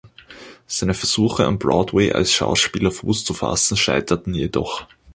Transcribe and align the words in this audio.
Seine 0.65 0.95
Versuche, 0.95 1.45
am 1.45 1.59
Broadway 1.59 2.11
als 2.11 2.31
Schauspieler 2.33 2.89
Fuß 2.89 3.23
zu 3.23 3.35
fassen, 3.35 3.77
scheiterten 3.77 4.33
jedoch. 4.33 4.87